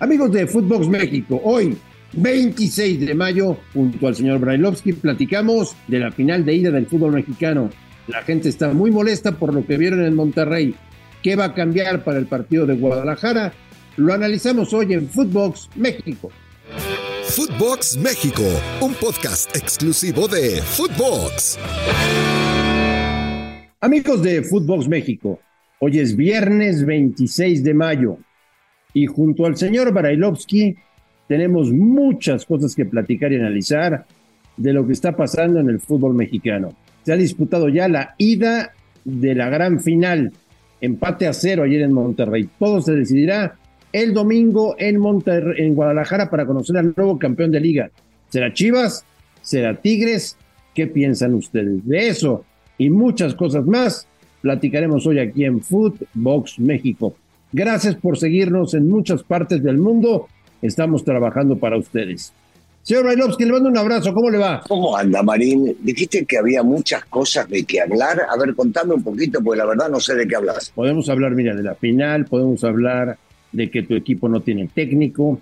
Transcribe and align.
Amigos 0.00 0.30
de 0.30 0.46
Footbox 0.46 0.86
México, 0.86 1.40
hoy 1.42 1.76
26 2.12 3.00
de 3.00 3.14
mayo, 3.14 3.56
junto 3.74 4.06
al 4.06 4.14
señor 4.14 4.38
Brailovsky, 4.38 4.92
platicamos 4.92 5.74
de 5.88 5.98
la 5.98 6.12
final 6.12 6.44
de 6.44 6.54
ida 6.54 6.70
del 6.70 6.86
fútbol 6.86 7.14
mexicano. 7.14 7.68
La 8.06 8.22
gente 8.22 8.48
está 8.48 8.72
muy 8.72 8.92
molesta 8.92 9.32
por 9.32 9.52
lo 9.52 9.66
que 9.66 9.76
vieron 9.76 10.04
en 10.04 10.14
Monterrey. 10.14 10.72
¿Qué 11.20 11.34
va 11.34 11.46
a 11.46 11.54
cambiar 11.54 12.04
para 12.04 12.18
el 12.18 12.26
partido 12.26 12.64
de 12.64 12.76
Guadalajara? 12.76 13.52
Lo 13.96 14.14
analizamos 14.14 14.72
hoy 14.72 14.92
en 14.92 15.08
Footbox 15.08 15.68
México. 15.74 16.30
Footbox 17.24 17.96
México, 17.96 18.44
un 18.80 18.94
podcast 18.94 19.54
exclusivo 19.56 20.28
de 20.28 20.62
Footbox. 20.62 21.58
Amigos 23.80 24.22
de 24.22 24.44
Footbox 24.44 24.86
México, 24.86 25.40
hoy 25.80 25.98
es 25.98 26.14
viernes 26.14 26.86
26 26.86 27.64
de 27.64 27.74
mayo 27.74 28.18
y 28.98 29.06
junto 29.06 29.46
al 29.46 29.56
señor 29.56 29.92
Barailovsky 29.92 30.74
tenemos 31.28 31.70
muchas 31.70 32.44
cosas 32.44 32.74
que 32.74 32.84
platicar 32.84 33.32
y 33.32 33.36
analizar 33.36 34.06
de 34.56 34.72
lo 34.72 34.84
que 34.84 34.92
está 34.92 35.14
pasando 35.14 35.60
en 35.60 35.68
el 35.68 35.78
fútbol 35.78 36.14
mexicano. 36.14 36.74
Se 37.04 37.12
ha 37.12 37.16
disputado 37.16 37.68
ya 37.68 37.86
la 37.86 38.16
ida 38.18 38.72
de 39.04 39.36
la 39.36 39.50
gran 39.50 39.78
final, 39.78 40.32
empate 40.80 41.28
a 41.28 41.32
cero 41.32 41.62
ayer 41.62 41.82
en 41.82 41.92
Monterrey. 41.92 42.48
Todo 42.58 42.80
se 42.80 42.92
decidirá 42.92 43.54
el 43.92 44.12
domingo 44.14 44.74
en, 44.78 44.98
Monterrey, 44.98 45.64
en 45.64 45.76
Guadalajara 45.76 46.28
para 46.28 46.44
conocer 46.44 46.76
al 46.76 46.92
nuevo 46.96 47.20
campeón 47.20 47.52
de 47.52 47.60
liga. 47.60 47.90
¿Será 48.30 48.52
Chivas? 48.52 49.04
¿Será 49.42 49.80
Tigres? 49.80 50.36
¿Qué 50.74 50.88
piensan 50.88 51.34
ustedes 51.34 51.86
de 51.86 52.08
eso? 52.08 52.44
Y 52.78 52.90
muchas 52.90 53.34
cosas 53.34 53.64
más 53.64 54.08
platicaremos 54.42 55.06
hoy 55.06 55.20
aquí 55.20 55.44
en 55.44 55.60
Footbox 55.60 56.58
México. 56.58 57.14
Gracias 57.52 57.94
por 57.96 58.18
seguirnos 58.18 58.74
en 58.74 58.88
muchas 58.88 59.22
partes 59.22 59.62
del 59.62 59.78
mundo. 59.78 60.28
Estamos 60.60 61.04
trabajando 61.04 61.56
para 61.56 61.78
ustedes. 61.78 62.32
Señor 62.82 63.04
Bailovsky, 63.04 63.44
le 63.44 63.52
mando 63.52 63.68
un 63.68 63.76
abrazo. 63.76 64.12
¿Cómo 64.14 64.30
le 64.30 64.38
va? 64.38 64.62
¿Cómo 64.66 64.96
anda, 64.96 65.22
Marín? 65.22 65.76
Dijiste 65.80 66.24
que 66.24 66.38
había 66.38 66.62
muchas 66.62 67.04
cosas 67.04 67.48
de 67.48 67.64
qué 67.64 67.82
hablar. 67.82 68.22
A 68.30 68.36
ver, 68.38 68.54
contame 68.54 68.94
un 68.94 69.02
poquito, 69.02 69.40
porque 69.42 69.58
la 69.58 69.66
verdad 69.66 69.90
no 69.90 70.00
sé 70.00 70.14
de 70.14 70.26
qué 70.26 70.36
hablas. 70.36 70.72
Podemos 70.74 71.08
hablar, 71.08 71.34
mira, 71.34 71.54
de 71.54 71.62
la 71.62 71.74
final, 71.74 72.24
podemos 72.24 72.64
hablar 72.64 73.18
de 73.52 73.70
que 73.70 73.82
tu 73.82 73.94
equipo 73.94 74.28
no 74.28 74.40
tiene 74.40 74.68
técnico, 74.74 75.40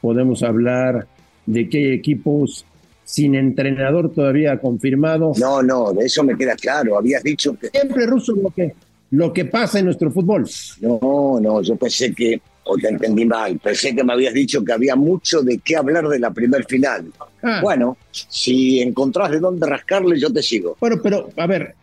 podemos 0.00 0.42
hablar 0.42 1.06
de 1.46 1.68
que 1.68 1.78
hay 1.78 1.92
equipos 1.92 2.64
sin 3.04 3.34
entrenador 3.34 4.12
todavía 4.12 4.58
confirmado. 4.58 5.32
No, 5.38 5.62
no, 5.62 5.92
de 5.92 6.06
eso 6.06 6.24
me 6.24 6.36
queda 6.36 6.54
claro. 6.56 6.96
Habías 6.96 7.22
dicho 7.22 7.56
que... 7.58 7.68
Siempre, 7.68 8.06
Ruso, 8.06 8.34
lo 8.34 8.50
que, 8.50 8.72
lo 9.10 9.32
que 9.32 9.44
pasa 9.44 9.78
en 9.78 9.86
nuestro 9.86 10.10
fútbol. 10.10 10.48
No, 10.80 11.38
no, 11.40 11.62
yo 11.62 11.76
pensé 11.76 12.12
que, 12.14 12.40
o 12.64 12.76
te 12.76 12.88
entendí 12.88 13.24
mal, 13.24 13.58
pensé 13.58 13.94
que 13.94 14.02
me 14.02 14.12
habías 14.12 14.34
dicho 14.34 14.64
que 14.64 14.72
había 14.72 14.96
mucho 14.96 15.42
de 15.42 15.58
qué 15.58 15.76
hablar 15.76 16.08
de 16.08 16.18
la 16.18 16.30
primer 16.32 16.64
final. 16.64 17.12
Ah. 17.42 17.60
Bueno, 17.62 17.96
si 18.10 18.80
encontrás 18.80 19.30
de 19.30 19.40
dónde 19.40 19.66
rascarle, 19.66 20.18
yo 20.18 20.32
te 20.32 20.42
sigo. 20.42 20.76
Bueno, 20.80 20.96
pero 21.02 21.28
a 21.36 21.46
ver, 21.46 21.74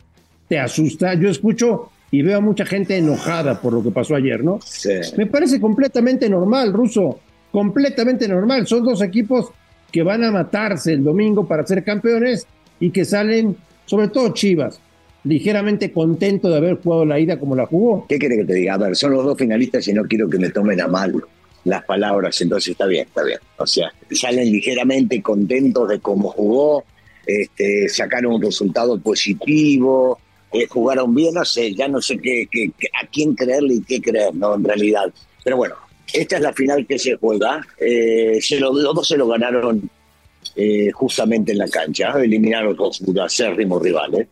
te 0.48 0.60
asusta. 0.60 1.14
Yo 1.14 1.30
escucho 1.30 1.92
y 2.12 2.22
veo 2.22 2.38
a 2.38 2.42
mucha 2.42 2.66
gente 2.66 2.98
enojada 2.98 3.62
por 3.62 3.74
lo 3.74 3.82
que 3.82 3.92
pasó 3.92 4.16
ayer, 4.16 4.44
¿no? 4.44 4.60
Sí. 4.66 4.90
Me 5.18 5.28
parece 5.28 5.62
completamente 5.62 6.30
normal, 6.30 6.74
Ruso. 6.74 7.20
Completamente 7.52 8.28
normal. 8.28 8.68
Son 8.68 8.84
dos 8.84 9.02
equipos 9.02 9.52
que 9.92 10.04
van 10.04 10.24
a 10.24 10.32
matarse 10.32 10.94
el 10.94 11.04
domingo 11.04 11.48
para 11.48 11.66
ser 11.66 11.84
campeones 11.84 12.48
y 12.80 12.92
que 12.92 13.06
salen, 13.06 13.56
sobre 13.86 14.08
todo 14.08 14.34
Chivas, 14.34 14.80
ligeramente 15.24 15.92
contento 15.92 16.50
de 16.50 16.58
haber 16.58 16.76
jugado 16.82 17.06
la 17.06 17.20
ida 17.20 17.40
como 17.40 17.56
la 17.56 17.66
jugó. 17.66 18.06
¿Qué 18.08 18.18
quiere 18.18 18.38
que 18.38 18.46
te 18.46 18.54
diga? 18.56 18.74
A 18.76 18.78
ver, 18.78 18.96
son 18.96 19.12
los 19.14 19.24
dos 19.24 19.38
finalistas 19.38 19.88
y 19.88 19.94
no 19.94 20.04
quiero 20.06 20.30
que 20.30 20.38
me 20.40 20.50
tomen 20.50 20.82
a 20.82 20.88
mal 20.88 21.14
las 21.64 21.84
palabras, 21.86 22.42
entonces 22.42 22.72
está 22.72 22.88
bien, 22.88 23.06
está 23.08 23.24
bien. 23.24 23.38
O 23.58 23.68
sea, 23.68 23.92
salen 24.12 24.52
ligeramente 24.52 25.22
contentos 25.22 25.88
de 25.90 26.00
cómo 26.00 26.30
jugó, 26.32 26.84
este, 27.26 27.88
sacaron 27.88 28.34
un 28.34 28.42
resultado 28.42 29.00
positivo, 29.00 30.18
eh, 30.52 30.66
jugaron 30.68 31.14
bien, 31.14 31.36
no 31.36 31.46
sé, 31.46 31.74
ya 31.76 31.88
no 31.88 32.02
sé 32.02 32.18
qué, 32.18 32.48
a 33.00 33.06
quién 33.08 33.36
creerle 33.36 33.76
y 33.76 33.82
qué 33.84 34.02
creer, 34.02 34.34
¿no? 34.34 34.56
En 34.56 34.64
realidad. 34.64 35.14
Pero 35.44 35.58
bueno, 35.58 35.76
esta 36.12 36.38
es 36.38 36.42
la 36.42 36.52
final 36.54 36.86
que 36.88 36.98
se 36.98 37.16
juega. 37.16 37.62
Eh, 37.80 38.40
se 38.42 38.60
lo- 38.60 38.74
los 38.74 38.96
dos 38.96 39.08
se 39.08 39.18
lo 39.18 39.28
ganaron 39.28 39.88
eh, 40.56 40.90
justamente 40.92 41.52
en 41.52 41.60
la 41.60 41.68
cancha, 41.70 42.12
eliminaron 42.22 42.76
dos 42.76 43.02
acérrimos 43.24 43.82
rivales. 43.84 44.28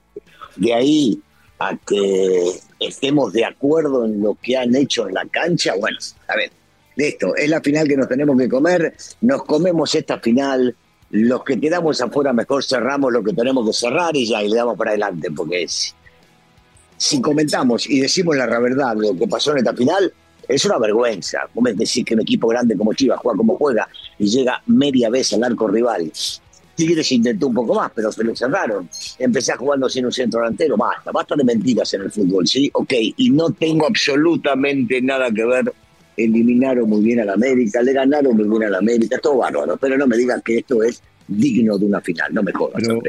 De 0.55 0.73
ahí 0.73 1.21
a 1.59 1.75
que 1.77 2.59
estemos 2.79 3.33
de 3.33 3.45
acuerdo 3.45 4.05
en 4.05 4.21
lo 4.21 4.37
que 4.41 4.57
han 4.57 4.75
hecho 4.75 5.07
en 5.07 5.13
la 5.13 5.25
cancha, 5.25 5.73
bueno, 5.77 5.97
a 6.27 6.35
ver, 6.35 6.51
listo, 6.95 7.35
es 7.35 7.49
la 7.49 7.61
final 7.61 7.87
que 7.87 7.97
nos 7.97 8.07
tenemos 8.07 8.37
que 8.37 8.47
comer, 8.47 8.95
nos 9.21 9.43
comemos 9.43 9.93
esta 9.95 10.19
final, 10.19 10.75
los 11.11 11.43
que 11.43 11.59
quedamos 11.59 11.99
afuera 12.01 12.31
mejor 12.33 12.63
cerramos 12.63 13.11
lo 13.11 13.23
que 13.23 13.33
tenemos 13.33 13.65
que 13.67 13.73
cerrar 13.73 14.15
y 14.15 14.25
ya, 14.25 14.41
y 14.43 14.49
le 14.49 14.55
damos 14.55 14.77
para 14.77 14.91
adelante, 14.91 15.29
porque 15.31 15.65
si 16.97 17.21
comentamos 17.21 17.89
y 17.89 17.99
decimos 17.99 18.37
la 18.37 18.45
verdad 18.59 18.95
lo 18.95 19.17
que 19.17 19.27
pasó 19.27 19.51
en 19.51 19.59
esta 19.59 19.73
final, 19.73 20.13
es 20.49 20.65
una 20.65 20.79
vergüenza. 20.79 21.47
Vos 21.53 21.63
decís 21.75 22.03
que 22.03 22.15
un 22.15 22.21
equipo 22.21 22.47
grande 22.47 22.75
como 22.75 22.93
Chivas 22.93 23.19
juega 23.21 23.37
como 23.37 23.55
juega 23.55 23.87
y 24.17 24.27
llega 24.27 24.61
media 24.65 25.09
vez 25.09 25.31
al 25.33 25.43
arco 25.43 25.67
rival. 25.67 26.11
Tigres 26.79 27.11
intentó 27.11 27.47
un 27.47 27.53
poco 27.55 27.75
más, 27.75 27.91
pero 27.93 28.09
se 28.09 28.23
lo 28.23 28.33
cerraron. 28.33 28.87
Empecé 29.17 29.53
jugando 29.57 29.89
sin 29.89 30.05
un 30.05 30.13
centro 30.13 30.39
delantero. 30.39 30.77
Basta, 30.77 31.11
basta 31.11 31.35
de 31.35 31.43
mentiras 31.43 31.93
en 31.93 32.03
el 32.03 32.11
fútbol, 32.11 32.47
¿sí? 32.47 32.69
Ok, 32.73 32.93
y 33.17 33.29
no 33.31 33.49
tengo 33.51 33.85
absolutamente 33.85 35.01
nada 35.01 35.29
que 35.29 35.43
ver. 35.43 35.73
Eliminaron 36.15 36.89
muy 36.89 37.01
bien 37.01 37.19
al 37.19 37.29
América, 37.29 37.81
le 37.81 37.91
ganaron 37.91 38.35
muy 38.35 38.47
bien 38.47 38.63
al 38.63 38.75
América, 38.75 39.17
todo 39.21 39.37
bárbaro. 39.37 39.75
Pero 39.75 39.97
no 39.97 40.07
me 40.07 40.15
digas 40.15 40.41
que 40.43 40.59
esto 40.59 40.81
es 40.83 41.01
digno 41.27 41.77
de 41.77 41.85
una 41.85 41.99
final, 41.99 42.33
no 42.33 42.43
me 42.43 42.53
jodas. 42.53 42.81
Pero, 42.81 43.01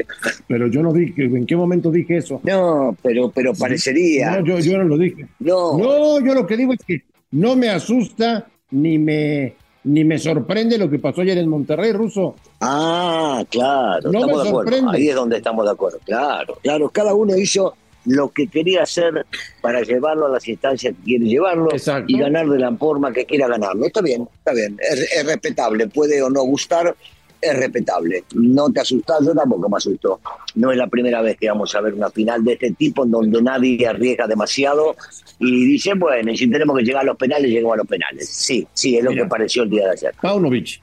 pero 0.47 0.67
yo 0.67 0.83
no 0.83 0.91
dije, 0.91 1.23
¿en 1.23 1.45
qué 1.45 1.55
momento 1.55 1.91
dije 1.91 2.17
eso? 2.17 2.41
No, 2.43 2.95
pero, 3.01 3.31
pero 3.31 3.53
parecería. 3.53 4.39
No, 4.39 4.45
yo, 4.45 4.59
yo 4.59 4.77
no 4.77 4.83
lo 4.83 4.97
dije. 4.97 5.27
No, 5.39 5.77
No, 5.77 6.19
yo 6.25 6.33
lo 6.33 6.45
que 6.45 6.57
digo 6.57 6.73
es 6.73 6.79
que 6.85 7.03
no 7.31 7.55
me 7.55 7.69
asusta 7.69 8.47
ni 8.71 8.97
me, 8.97 9.55
ni 9.83 10.03
me 10.03 10.19
sorprende 10.19 10.77
lo 10.77 10.89
que 10.89 10.99
pasó 10.99 11.21
ayer 11.21 11.37
en 11.37 11.49
Monterrey, 11.49 11.91
Ruso. 11.91 12.35
Ah, 12.59 13.43
claro, 13.49 14.11
No 14.11 14.19
estamos 14.19 14.37
me 14.37 14.43
de 14.43 14.49
acuerdo. 14.49 14.71
sorprende. 14.71 14.97
Ahí 14.97 15.09
es 15.09 15.15
donde 15.15 15.37
estamos 15.37 15.65
de 15.65 15.71
acuerdo. 15.71 15.99
Claro, 16.05 16.57
claro. 16.61 16.89
Cada 16.89 17.13
uno 17.13 17.35
hizo 17.35 17.73
lo 18.05 18.29
que 18.29 18.47
quería 18.47 18.83
hacer 18.83 19.25
para 19.61 19.81
llevarlo 19.81 20.25
a 20.25 20.29
las 20.29 20.47
instancias 20.47 20.93
que 20.97 21.03
quiere 21.03 21.25
llevarlo 21.25 21.71
Exacto. 21.71 22.05
y 22.07 22.17
ganar 22.17 22.47
de 22.47 22.57
la 22.59 22.71
forma 22.75 23.11
que 23.13 23.25
quiera 23.25 23.47
ganarlo. 23.47 23.85
Está 23.85 24.01
bien, 24.01 24.27
está 24.39 24.53
bien. 24.53 24.77
Es, 24.91 24.99
es 25.15 25.25
respetable. 25.25 25.87
Puede 25.87 26.21
o 26.21 26.29
no 26.29 26.41
gustar, 26.43 26.95
es 27.41 27.57
respetable. 27.57 28.23
No 28.35 28.71
te 28.71 28.81
asustas, 28.81 29.25
yo 29.25 29.33
tampoco 29.33 29.67
me 29.67 29.77
asusto. 29.77 30.19
No 30.55 30.71
es 30.71 30.77
la 30.77 30.87
primera 30.87 31.21
vez 31.21 31.37
que 31.37 31.47
vamos 31.49 31.73
a 31.75 31.81
ver 31.81 31.93
una 31.93 32.09
final 32.09 32.43
de 32.43 32.53
este 32.53 32.71
tipo 32.71 33.03
en 33.03 33.11
donde 33.11 33.41
nadie 33.41 33.87
arriesga 33.87 34.27
demasiado 34.27 34.95
y 35.39 35.65
dice, 35.65 35.93
bueno, 35.95 36.35
si 36.35 36.49
tenemos 36.49 36.77
que 36.77 36.83
llegar 36.83 37.01
a 37.01 37.05
los 37.05 37.17
penales, 37.17 37.49
llegamos 37.49 37.73
a 37.73 37.77
los 37.77 37.87
penales. 37.87 38.29
Sí, 38.29 38.67
sí, 38.73 38.97
es 38.97 39.03
lo 39.03 39.11
Mira. 39.11 39.23
que 39.23 39.29
pareció 39.29 39.63
el 39.63 39.69
día 39.71 39.85
de 39.85 39.91
ayer. 39.91 40.13
Paunovic, 40.21 40.81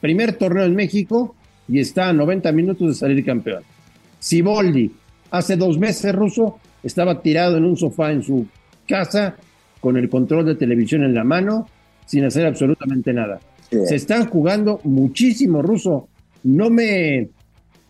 primer 0.00 0.36
torneo 0.36 0.64
en 0.64 0.74
México 0.74 1.34
y 1.68 1.78
está 1.78 2.08
a 2.08 2.12
90 2.12 2.50
minutos 2.52 2.88
de 2.88 2.94
salir 2.94 3.24
campeón. 3.24 3.62
Siboldi, 4.18 4.90
hace 5.30 5.56
dos 5.56 5.78
meses, 5.78 6.14
Ruso, 6.14 6.58
estaba 6.82 7.22
tirado 7.22 7.56
en 7.56 7.64
un 7.64 7.76
sofá 7.76 8.10
en 8.10 8.22
su 8.22 8.46
casa 8.86 9.36
con 9.80 9.96
el 9.96 10.08
control 10.08 10.46
de 10.46 10.54
televisión 10.54 11.04
en 11.04 11.14
la 11.14 11.24
mano, 11.24 11.68
sin 12.06 12.24
hacer 12.24 12.46
absolutamente 12.46 13.12
nada. 13.12 13.38
Se 13.70 13.96
están 13.96 14.26
jugando 14.28 14.80
muchísimo, 14.84 15.62
Ruso. 15.62 16.08
No 16.44 16.70
me, 16.70 17.28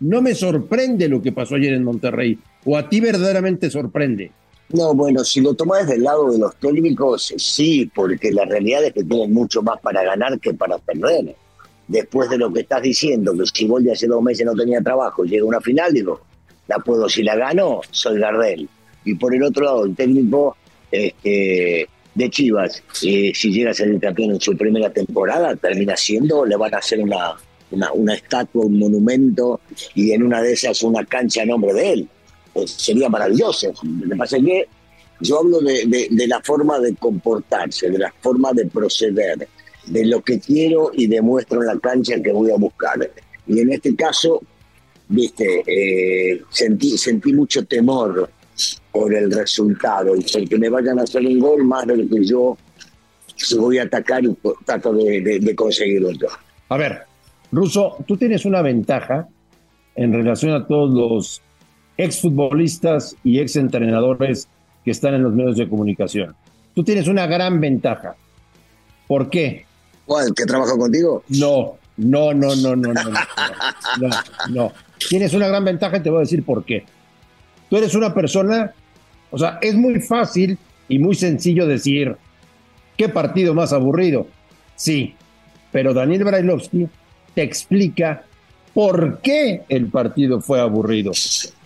no 0.01 0.23
me 0.23 0.35
sorprende 0.35 1.09
lo 1.09 1.21
que 1.21 1.33
pasó 1.33 1.57
ayer 1.57 1.75
en 1.75 1.85
Monterrey. 1.85 2.39
¿O 2.65 2.77
a 2.77 2.89
ti 2.89 3.01
verdaderamente 3.01 3.71
sorprende? 3.71 4.31
No, 4.71 4.95
bueno, 4.95 5.23
si 5.25 5.41
lo 5.41 5.55
tomás 5.55 5.87
del 5.87 6.03
lado 6.03 6.33
de 6.33 6.39
los 6.39 6.57
técnicos, 6.57 7.35
sí, 7.37 7.91
porque 7.95 8.33
la 8.33 8.45
realidad 8.45 8.85
es 8.85 8.93
que 8.93 9.05
tienen 9.05 9.33
mucho 9.33 9.63
más 9.63 9.79
para 9.81 10.03
ganar 10.03 10.41
que 10.41 10.55
para 10.55 10.79
perder. 10.79 11.37
Después 11.87 12.31
de 12.31 12.39
lo 12.39 12.51
que 12.53 12.61
estás 12.61 12.83
diciendo, 12.83 13.35
que 13.37 13.45
si 13.53 13.67
Boldi 13.67 13.91
hace 13.91 14.07
dos 14.07 14.23
meses 14.23 14.47
no 14.47 14.55
tenía 14.55 14.81
trabajo, 14.81 15.25
llega 15.25 15.45
una 15.45 15.61
final, 15.61 15.93
digo, 15.93 16.23
la 16.67 16.79
puedo, 16.79 17.09
si 17.09 17.23
la 17.23 17.37
gano, 17.37 17.83
soy 17.91 18.19
Gardel. 18.19 18.69
Y 19.05 19.15
por 19.17 19.35
el 19.35 19.43
otro 19.43 19.67
lado, 19.67 19.85
el 19.85 19.95
técnico 19.95 20.57
este, 20.91 21.89
de 22.15 22.31
Chivas, 22.31 22.83
eh, 23.03 23.33
si 23.35 23.53
llega 23.53 23.71
a 23.71 23.75
ser 23.75 23.89
el 23.89 24.01
campeón 24.01 24.31
en 24.33 24.41
su 24.41 24.57
primera 24.57 24.91
temporada, 24.93 25.57
termina 25.57 25.97
siendo, 25.97 26.45
le 26.45 26.57
van 26.57 26.75
a 26.75 26.79
hacer 26.79 27.01
una, 27.01 27.35
una, 27.73 27.93
una 27.93 28.15
estatua, 28.15 28.67
un 28.67 28.79
monumento, 28.79 29.61
y 29.95 30.13
en 30.13 30.23
una 30.23 30.41
de 30.41 30.53
esas 30.53 30.83
una 30.83 31.05
cancha 31.05 31.43
a 31.43 31.47
nombre 31.47 31.73
de 31.73 31.93
él. 31.93 32.09
Eh, 32.55 32.67
sería 32.69 33.09
maravilloso. 33.09 33.73
Lo 33.83 34.09
que 34.11 34.17
pasa 34.17 34.37
es 34.37 34.45
que 34.45 34.69
yo 35.21 35.41
hablo 35.41 35.61
de, 35.61 35.87
de- 35.87 36.09
de 36.11 36.27
la 36.29 36.41
forma 36.41 36.79
de 36.79 36.95
comportarse, 36.95 37.91
de 37.91 37.99
la 37.99 38.13
forma 38.21 38.53
de 38.53 38.67
proceder, 38.67 39.49
de 39.87 40.05
lo 40.07 40.23
que 40.23 40.39
quiero 40.39 40.91
y 40.95 41.07
demuestro 41.09 41.61
en 41.63 41.67
la 41.67 41.79
cancha 41.79 42.21
que 42.23 42.33
voy 42.33 42.51
a 42.53 42.57
buscar. 42.57 43.11
Y 43.47 43.59
en 43.61 43.73
este 43.73 43.95
caso, 43.97 44.41
viste, 45.09 45.63
eh, 45.67 46.43
sentí, 46.49 46.97
sentí 46.97 47.33
mucho 47.33 47.65
temor 47.65 48.31
por 48.95 49.13
el 49.13 49.31
resultado 49.33 50.15
y 50.15 50.23
porque 50.23 50.57
me 50.57 50.69
vayan 50.69 51.01
a 51.01 51.03
hacer 51.03 51.27
un 51.27 51.41
gol 51.41 51.65
más 51.65 51.85
de 51.85 51.97
lo 51.97 52.09
que 52.09 52.25
yo 52.25 52.57
si 53.35 53.59
voy 53.59 53.79
a 53.79 53.83
atacar 53.83 54.25
y 54.25 54.33
trato 54.65 54.93
de, 54.93 55.41
de, 55.41 55.55
conseguirlo. 55.57 56.11
A 56.69 56.77
ver, 56.77 57.03
Russo, 57.51 57.97
tú 58.07 58.17
tienes 58.17 58.45
una 58.45 58.63
ventaja 58.63 59.27
en 59.97 60.13
relación 60.13 60.53
a 60.53 60.65
todos 60.67 60.95
los 60.95 61.43
exfutbolistas 61.97 63.17
y 63.25 63.41
exentrenadores 63.41 64.47
que 64.85 64.93
están 64.93 65.15
en 65.15 65.25
los 65.25 65.35
medios 65.35 65.57
de 65.57 65.69
comunicación. 65.69 66.37
Tú 66.75 66.85
tienes 66.85 67.09
una 67.09 67.27
gran 67.27 67.61
ventaja. 67.61 68.15
¿Por 69.09 69.29
qué? 69.29 69.67
¿Cuál? 70.07 70.33
¿Que 70.35 70.45
trabajo 70.45 70.79
contigo? 70.79 71.25
No, 71.31 71.79
no, 71.97 72.33
no, 72.33 72.55
no, 72.55 72.77
no, 72.77 72.93
no, 72.93 73.03
no, 73.03 73.11
no, 73.99 74.09
no. 74.51 74.73
Tienes 75.09 75.35
una 75.35 75.49
gran 75.49 75.65
ventaja 75.65 75.97
y 75.97 76.01
te 76.01 76.11
voy 76.11 76.19
a 76.19 76.21
decir 76.21 76.45
por 76.45 76.65
qué. 76.65 76.85
Tú 77.69 77.77
eres 77.77 77.95
una 77.95 78.15
persona, 78.15 78.73
o 79.35 79.39
sea, 79.39 79.59
es 79.61 79.75
muy 79.75 80.01
fácil 80.01 80.57
y 80.89 81.01
muy 81.01 81.17
sencillo 81.17 81.67
decir, 81.67 82.17
¿qué 82.97 83.09
partido 83.09 83.53
más 83.53 83.73
aburrido? 83.73 84.29
Sí, 84.77 85.17
pero 85.73 85.93
Daniel 85.93 86.23
Brailovsky 86.23 86.87
te 87.35 87.43
explica 87.43 88.23
por 88.75 89.19
qué 89.23 89.63
el 89.69 89.89
partido 89.89 90.41
fue 90.41 90.61
aburrido. 90.61 91.11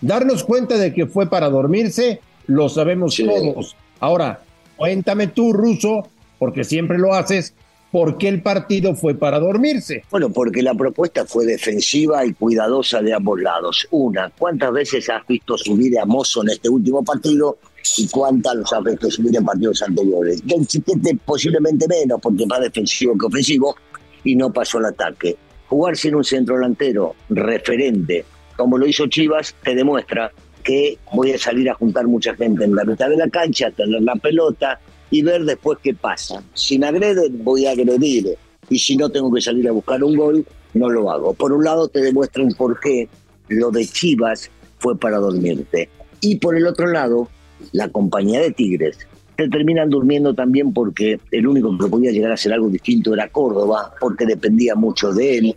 Darnos 0.01 0.43
cuenta 0.43 0.79
de 0.79 0.95
que 0.95 1.05
fue 1.05 1.29
para 1.29 1.47
dormirse, 1.47 2.21
lo 2.47 2.69
sabemos 2.69 3.15
todos. 3.15 3.75
Ahora, 3.99 4.41
cuéntame 4.75 5.27
tú, 5.27 5.53
Ruso, 5.53 6.07
porque 6.39 6.63
siempre 6.63 6.97
lo 6.97 7.13
haces, 7.13 7.53
¿por 7.91 8.17
qué 8.17 8.27
el 8.27 8.41
partido 8.41 8.95
fue 8.95 9.15
para 9.15 9.39
dormirse? 9.39 10.03
Bueno, 10.11 10.29
porque 10.29 10.61
la 10.61 10.73
propuesta 10.73 11.25
fue 11.25 11.45
defensiva 11.45 12.25
y 12.25 12.33
cuidadosa 12.33 13.01
de 13.01 13.13
ambos 13.13 13.41
lados. 13.41 13.87
Una, 13.91 14.31
¿cuántas 14.37 14.71
veces 14.71 15.09
has 15.09 15.25
visto 15.27 15.57
subir 15.57 15.97
a 15.99 16.05
Mozo 16.05 16.43
en 16.43 16.49
este 16.49 16.69
último 16.69 17.03
partido? 17.03 17.57
¿Y 17.97 18.07
cuántas 18.09 18.55
los 18.55 18.73
has 18.73 18.83
visto 18.83 19.09
subir 19.09 19.35
en 19.35 19.45
partidos 19.45 19.81
anteriores? 19.81 20.43
Chiquete 20.67 21.17
posiblemente 21.25 21.87
menos, 21.87 22.19
porque 22.21 22.45
más 22.45 22.61
defensivo 22.61 23.17
que 23.17 23.25
ofensivo, 23.25 23.75
y 24.23 24.35
no 24.35 24.51
pasó 24.51 24.79
el 24.79 24.85
ataque. 24.85 25.37
Jugar 25.67 25.95
sin 25.95 26.15
un 26.15 26.23
centro 26.23 26.55
delantero 26.55 27.15
referente, 27.29 28.25
como 28.57 28.77
lo 28.77 28.85
hizo 28.85 29.07
Chivas, 29.07 29.55
te 29.63 29.75
demuestra 29.75 30.31
que 30.63 30.97
voy 31.13 31.31
a 31.31 31.37
salir 31.37 31.69
a 31.69 31.73
juntar 31.73 32.05
mucha 32.07 32.35
gente 32.35 32.65
en 32.65 32.75
la 32.75 32.83
mitad 32.83 33.09
de 33.09 33.17
la 33.17 33.29
cancha, 33.29 33.71
tener 33.71 34.01
la 34.01 34.15
pelota 34.15 34.79
y 35.11 35.21
ver 35.21 35.43
después 35.45 35.79
qué 35.81 35.93
pasa. 35.93 36.43
Si 36.53 36.77
me 36.77 36.87
agreden, 36.87 37.43
voy 37.43 37.65
a 37.65 37.71
agredir. 37.71 38.35
Y 38.69 38.79
si 38.79 38.95
no 38.95 39.09
tengo 39.09 39.31
que 39.33 39.41
salir 39.41 39.67
a 39.67 39.71
buscar 39.71 40.03
un 40.03 40.15
gol, 40.15 40.45
no 40.73 40.89
lo 40.89 41.09
hago. 41.09 41.33
Por 41.33 41.51
un 41.51 41.63
lado, 41.63 41.87
te 41.87 42.01
demuestran 42.01 42.49
por 42.49 42.79
qué 42.79 43.09
lo 43.47 43.71
de 43.71 43.85
Chivas 43.85 44.49
fue 44.77 44.97
para 44.97 45.17
dormirte. 45.17 45.89
Y 46.21 46.35
por 46.35 46.55
el 46.55 46.67
otro 46.67 46.87
lado, 46.87 47.27
la 47.71 47.89
compañía 47.89 48.41
de 48.41 48.51
Tigres 48.51 48.97
se 49.37 49.47
terminan 49.47 49.89
durmiendo 49.89 50.33
también 50.33 50.73
porque 50.73 51.19
el 51.31 51.47
único 51.47 51.77
que 51.77 51.87
podía 51.87 52.11
llegar 52.11 52.31
a 52.31 52.33
hacer 52.33 52.51
algo 52.51 52.69
distinto 52.69 53.13
era 53.13 53.29
Córdoba, 53.29 53.93
porque 53.99 54.25
dependía 54.25 54.75
mucho 54.75 55.13
de 55.13 55.37
él, 55.37 55.55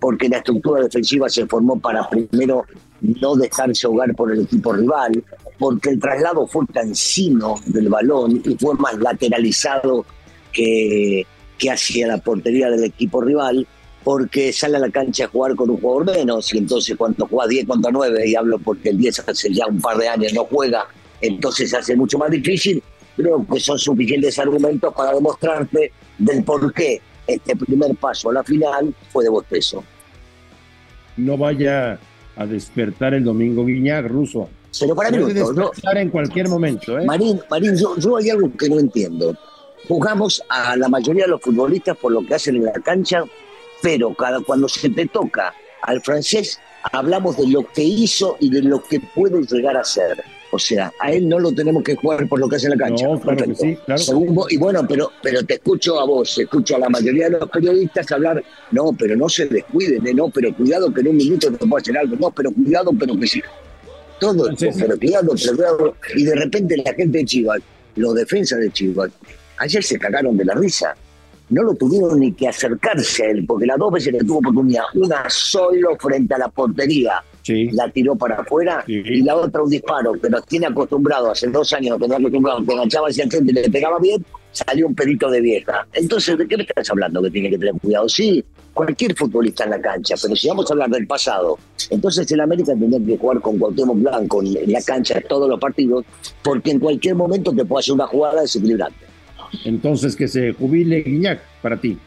porque 0.00 0.30
la 0.30 0.38
estructura 0.38 0.82
defensiva 0.82 1.28
se 1.28 1.46
formó 1.46 1.78
para 1.78 2.08
primero 2.08 2.64
no 3.00 3.36
dejarse 3.36 3.86
ahogar 3.86 4.14
por 4.14 4.32
el 4.32 4.42
equipo 4.42 4.72
rival, 4.72 5.22
porque 5.58 5.90
el 5.90 5.98
traslado 5.98 6.46
fue 6.46 6.66
cansino 6.66 7.56
del 7.66 7.88
balón 7.88 8.40
y 8.44 8.54
fue 8.56 8.74
más 8.74 8.96
lateralizado 8.98 10.06
que, 10.52 11.26
que 11.58 11.70
hacia 11.70 12.06
la 12.06 12.18
portería 12.18 12.70
del 12.70 12.84
equipo 12.84 13.20
rival, 13.20 13.66
porque 14.04 14.52
sale 14.52 14.76
a 14.76 14.80
la 14.80 14.90
cancha 14.90 15.24
a 15.24 15.28
jugar 15.28 15.54
con 15.56 15.70
un 15.70 15.80
jugador 15.80 16.16
menos, 16.16 16.54
y 16.54 16.58
entonces 16.58 16.96
cuando 16.96 17.26
juega 17.26 17.48
10 17.48 17.66
contra 17.66 17.90
9, 17.90 18.28
y 18.28 18.34
hablo 18.36 18.58
porque 18.58 18.90
el 18.90 18.98
10 18.98 19.28
hace 19.28 19.52
ya 19.52 19.66
un 19.66 19.80
par 19.80 19.98
de 19.98 20.08
años 20.08 20.32
no 20.32 20.44
juega, 20.44 20.86
entonces 21.20 21.70
se 21.70 21.76
hace 21.76 21.96
mucho 21.96 22.16
más 22.18 22.30
difícil, 22.30 22.82
creo 23.16 23.44
que 23.52 23.60
son 23.60 23.78
suficientes 23.78 24.38
argumentos 24.38 24.94
para 24.94 25.12
demostrarte 25.12 25.92
del 26.16 26.44
por 26.44 26.72
qué 26.72 27.00
este 27.26 27.56
primer 27.56 27.94
paso 27.96 28.30
a 28.30 28.34
la 28.34 28.44
final 28.44 28.94
fue 29.10 29.24
de 29.24 29.30
bostezo. 29.30 29.84
No 31.16 31.36
vaya 31.36 31.98
a 32.36 32.46
despertar 32.46 33.12
el 33.12 33.24
domingo 33.24 33.66
Guiñac, 33.66 34.06
ruso. 34.06 34.48
Pero 34.78 34.94
para 34.94 35.10
mí 35.10 35.18
no, 35.54 35.70
en 35.94 36.10
cualquier 36.10 36.48
momento. 36.48 36.98
¿eh? 36.98 37.04
Marín, 37.04 37.40
Marín 37.50 37.76
yo, 37.76 37.96
yo 37.96 38.16
hay 38.16 38.30
algo 38.30 38.50
que 38.56 38.68
no 38.68 38.78
entiendo. 38.78 39.36
Jugamos 39.86 40.42
a 40.48 40.76
la 40.76 40.88
mayoría 40.88 41.24
de 41.24 41.30
los 41.30 41.40
futbolistas 41.40 41.96
por 41.96 42.12
lo 42.12 42.24
que 42.26 42.34
hacen 42.34 42.56
en 42.56 42.64
la 42.64 42.72
cancha, 42.72 43.24
pero 43.82 44.14
cada 44.14 44.40
cuando 44.40 44.68
se 44.68 44.90
te 44.90 45.06
toca 45.06 45.54
al 45.82 46.02
francés, 46.02 46.60
hablamos 46.92 47.36
de 47.36 47.48
lo 47.48 47.66
que 47.66 47.82
hizo 47.82 48.36
y 48.40 48.50
de 48.50 48.62
lo 48.62 48.82
que 48.82 49.00
puede 49.00 49.40
llegar 49.42 49.76
a 49.76 49.84
ser. 49.84 50.22
O 50.50 50.58
sea, 50.58 50.92
a 50.98 51.12
él 51.12 51.28
no 51.28 51.38
lo 51.38 51.52
tenemos 51.52 51.82
que 51.82 51.94
jugar 51.94 52.26
por 52.26 52.40
lo 52.40 52.48
que 52.48 52.56
hace 52.56 52.68
en 52.68 52.78
la 52.78 52.86
cancha. 52.86 53.06
y 54.48 54.56
bueno, 54.56 54.86
pero, 54.88 55.12
pero 55.22 55.44
te 55.44 55.54
escucho 55.54 56.00
a 56.00 56.04
vos, 56.06 56.38
escucho 56.38 56.76
a 56.76 56.78
la 56.78 56.88
mayoría 56.88 57.28
de 57.28 57.38
los 57.38 57.50
periodistas 57.50 58.10
hablar, 58.12 58.42
no, 58.70 58.92
pero 58.98 59.14
no 59.14 59.28
se 59.28 59.46
descuiden, 59.46 60.06
¿eh? 60.06 60.14
no, 60.14 60.30
pero 60.30 60.54
cuidado 60.54 60.92
que 60.92 61.02
en 61.02 61.08
un 61.08 61.16
minuto 61.18 61.52
te 61.52 61.58
puedo 61.58 61.76
hacer 61.76 61.98
algo, 61.98 62.16
no, 62.16 62.30
pero 62.30 62.50
cuidado, 62.50 62.90
pero 62.98 63.18
que 63.18 63.26
sí. 63.26 63.42
Todo, 64.20 64.54
cuidado, 64.56 64.74
pero 64.76 64.98
cuidado. 64.98 65.94
Y 66.14 66.24
de 66.24 66.34
repente 66.34 66.76
la 66.76 66.92
gente 66.94 67.18
de 67.18 67.24
Chivas, 67.24 67.60
los 67.96 68.14
defensas 68.14 68.58
de 68.60 68.70
Chivas, 68.70 69.10
ayer 69.58 69.82
se 69.82 69.98
cagaron 69.98 70.36
de 70.36 70.44
la 70.44 70.54
risa 70.54 70.94
no 71.50 71.62
lo 71.62 71.74
tuvieron 71.74 72.20
ni 72.20 72.32
que 72.32 72.48
acercarse 72.48 73.24
a 73.24 73.30
él, 73.30 73.44
porque 73.46 73.66
las 73.66 73.78
dos 73.78 73.92
veces 73.92 74.12
le 74.12 74.20
tuvo 74.20 74.38
oportunidad, 74.38 74.84
una 74.94 75.24
solo 75.28 75.96
frente 75.98 76.34
a 76.34 76.38
la 76.38 76.48
portería, 76.48 77.22
la 77.72 77.90
tiró 77.90 78.14
para 78.14 78.36
afuera 78.36 78.84
y 78.86 79.22
la 79.22 79.36
otra 79.36 79.62
un 79.62 79.70
disparo, 79.70 80.12
que 80.12 80.28
nos 80.28 80.44
tiene 80.46 80.66
acostumbrado, 80.66 81.30
hace 81.30 81.46
dos 81.48 81.72
años 81.72 81.92
nos 81.92 82.00
tenía 82.00 82.18
acostumbrado, 82.18 82.64
que 82.64 82.72
enganchaba 82.72 83.08
hacia 83.08 83.24
el 83.24 83.30
frente 83.30 83.52
y 83.52 83.54
le 83.54 83.70
pegaba 83.70 83.98
bien, 83.98 84.24
salió 84.52 84.86
un 84.86 84.94
pedito 84.94 85.30
de 85.30 85.40
vieja. 85.40 85.86
Entonces, 85.94 86.36
¿de 86.36 86.46
qué 86.46 86.56
me 86.56 86.64
estás 86.64 86.90
hablando 86.90 87.22
que 87.22 87.30
tiene 87.30 87.50
que 87.50 87.58
tener 87.58 87.74
cuidado? 87.80 88.08
Sí, 88.08 88.44
cualquier 88.72 89.14
futbolista 89.14 89.64
en 89.64 89.70
la 89.70 89.80
cancha, 89.80 90.14
pero 90.20 90.36
si 90.36 90.48
vamos 90.48 90.70
a 90.70 90.74
hablar 90.74 90.90
del 90.90 91.06
pasado, 91.06 91.58
entonces 91.90 92.30
el 92.30 92.40
América 92.40 92.72
tendría 92.72 93.04
que 93.04 93.18
jugar 93.18 93.40
con 93.40 93.58
Cuauhtémoc 93.58 93.98
Blanco 93.98 94.42
en 94.42 94.72
la 94.72 94.82
cancha 94.82 95.20
todos 95.28 95.48
los 95.48 95.58
partidos, 95.58 96.04
porque 96.42 96.70
en 96.70 96.80
cualquier 96.80 97.14
momento 97.14 97.52
te 97.52 97.64
puede 97.64 97.80
hacer 97.80 97.94
una 97.94 98.06
jugada 98.06 98.42
desequilibrante. 98.42 99.06
Entonces 99.64 100.14
que 100.14 100.28
se 100.28 100.52
jubile 100.52 101.02
Guiñac 101.02 101.40
para 101.62 101.80
ti 101.80 101.98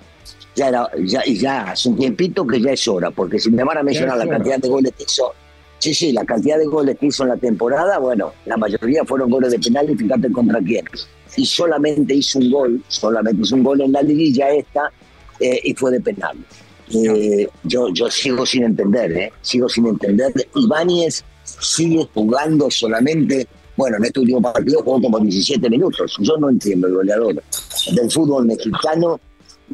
ya 0.55 0.67
era, 0.67 0.89
ya, 1.03 1.23
ya 1.25 1.71
hace 1.71 1.89
un 1.89 1.97
tiempito 1.97 2.45
que 2.45 2.61
ya 2.61 2.71
es 2.71 2.87
hora, 2.87 3.11
porque 3.11 3.39
si 3.39 3.49
me 3.51 3.63
van 3.63 3.77
a 3.77 3.83
mencionar 3.83 4.17
la 4.17 4.27
cantidad 4.27 4.59
de 4.59 4.67
goles 4.67 4.93
que 4.97 5.03
hizo, 5.03 5.33
sí, 5.77 5.93
sí, 5.93 6.11
la 6.11 6.25
cantidad 6.25 6.57
de 6.57 6.65
goles 6.65 6.97
que 6.97 7.07
hizo 7.07 7.23
en 7.23 7.29
la 7.29 7.37
temporada, 7.37 7.97
bueno, 7.99 8.33
la 8.45 8.57
mayoría 8.57 9.05
fueron 9.05 9.29
goles 9.29 9.51
de 9.51 9.59
penal 9.59 9.89
y 9.89 9.95
fíjate 9.95 10.31
contra 10.31 10.59
quién. 10.59 10.85
Y 11.37 11.45
solamente 11.45 12.13
hizo 12.13 12.39
un 12.39 12.51
gol, 12.51 12.83
solamente 12.87 13.41
hizo 13.41 13.55
un 13.55 13.63
gol 13.63 13.81
en 13.81 13.93
la 13.93 14.01
liguilla 14.01 14.49
esta 14.49 14.91
eh, 15.41 15.59
y 15.63 15.73
fue 15.73 15.91
de 15.91 16.01
penal. 16.01 16.37
Eh, 16.93 17.47
yo, 17.63 17.89
yo 17.93 18.09
sigo 18.11 18.45
sin 18.45 18.63
entender, 18.63 19.11
¿eh? 19.11 19.33
sigo 19.41 19.67
sin 19.67 19.87
entender. 19.87 20.33
Ibáñez 20.55 21.23
sigue 21.43 22.07
jugando 22.13 22.69
solamente, 22.69 23.47
bueno, 23.77 23.97
en 23.97 24.05
este 24.05 24.19
último 24.19 24.41
partido 24.41 24.81
jugó 24.83 25.01
como 25.01 25.19
17 25.19 25.69
minutos. 25.69 26.15
Yo 26.19 26.37
no 26.37 26.49
entiendo 26.49 26.87
el 26.87 26.93
goleador 26.93 27.41
del 27.95 28.11
fútbol 28.11 28.45
mexicano 28.45 29.19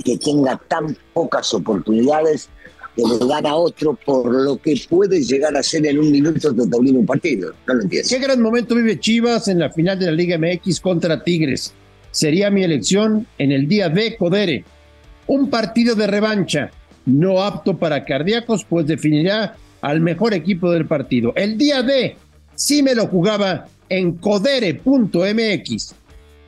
que 0.06 0.18
tenga 0.18 0.62
tan 0.68 0.96
pocas 1.14 1.54
oportunidades 1.54 2.50
que 2.96 3.04
le 3.04 3.28
gana 3.28 3.52
a 3.52 3.56
otro 3.56 3.98
por 4.06 4.32
lo 4.32 4.58
que 4.58 4.80
puede 4.90 5.22
llegar 5.22 5.56
a 5.56 5.64
ser 5.64 5.86
en 5.86 6.00
un 6.00 6.12
minuto 6.12 6.52
de 6.52 6.68
termina 6.68 7.00
un 7.00 7.06
partido. 7.06 7.54
No 7.68 7.76
lo 7.76 7.82
entiendo. 7.84 8.10
¿Qué 8.10 8.20
gran 8.20 8.42
momento 8.42 8.76
vive 8.76 9.00
Chivas 9.00 9.48
en 9.48 9.60
la 9.60 9.72
final 9.72 10.00
de 10.00 10.06
la 10.08 10.12
Liga 10.12 10.38
MX 10.38 10.80
contra 10.80 11.24
Tigres? 11.24 11.74
Sería 12.12 12.50
mi 12.50 12.64
elección 12.64 13.28
en 13.38 13.52
el 13.52 13.68
día 13.68 13.90
de 13.90 14.18
Codere. 14.18 14.64
Un 15.28 15.50
partido 15.50 15.96
de 15.96 16.08
revancha, 16.08 16.72
no 17.06 17.44
apto 17.44 17.78
para 17.78 18.06
cardíacos, 18.06 18.66
pues 18.66 18.88
definirá 18.88 19.56
al 19.82 20.02
mejor 20.02 20.34
equipo 20.34 20.72
del 20.72 20.86
partido. 20.86 21.34
El 21.36 21.58
día 21.58 21.84
de, 21.84 22.16
sí 22.56 22.82
me 22.82 22.96
lo 22.96 23.08
jugaba 23.08 23.68
en 23.90 24.14
codere.mx. 24.14 25.96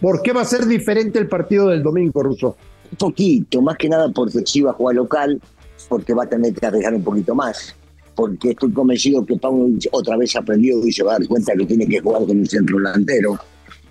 ¿Por 0.01 0.21
qué 0.21 0.31
va 0.31 0.41
a 0.41 0.45
ser 0.45 0.65
diferente 0.65 1.19
el 1.19 1.27
partido 1.27 1.67
del 1.67 1.83
domingo, 1.83 2.23
Russo? 2.23 2.55
Un 2.91 2.97
poquito, 2.97 3.61
más 3.61 3.77
que 3.77 3.89
nada 3.89 4.09
porque 4.09 4.43
Chivas 4.43 4.75
juega 4.75 5.01
local, 5.01 5.41
porque 5.87 6.13
va 6.13 6.23
a 6.23 6.29
tener 6.29 6.53
que 6.53 6.65
arriesgar 6.65 6.93
un 6.93 7.03
poquito 7.03 7.35
más, 7.35 7.75
porque 8.15 8.51
estoy 8.51 8.71
convencido 8.71 9.25
que 9.25 9.37
Pauno 9.37 9.77
otra 9.91 10.17
vez 10.17 10.35
aprendió 10.35 10.85
y 10.85 10.91
se 10.91 11.03
va 11.03 11.15
a 11.15 11.19
dar 11.19 11.27
cuenta 11.27 11.53
que 11.53 11.65
tiene 11.65 11.85
que 11.85 11.99
jugar 11.99 12.25
con 12.25 12.39
un 12.39 12.45
centro 12.45 12.77
delantero. 12.77 13.39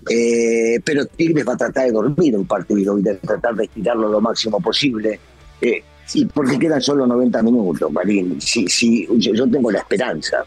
Eh, 0.09 0.79
pero 0.83 1.05
Tigres 1.05 1.47
va 1.47 1.53
a 1.53 1.57
tratar 1.57 1.85
de 1.85 1.91
dormir 1.91 2.35
un 2.37 2.45
partido 2.45 2.97
y 2.97 3.01
de 3.01 3.15
tratar 3.15 3.55
de 3.55 3.65
estirarlo 3.65 4.09
lo 4.09 4.21
máximo 4.21 4.59
posible. 4.59 5.19
Eh, 5.61 5.83
y 6.13 6.25
porque 6.25 6.57
quedan 6.57 6.81
solo 6.81 7.05
90 7.05 7.41
minutos, 7.43 7.91
Marín. 7.91 8.39
Si, 8.39 8.67
si, 8.67 9.07
yo, 9.17 9.49
tengo 9.49 9.71
la 9.71 9.79
esperanza. 9.79 10.43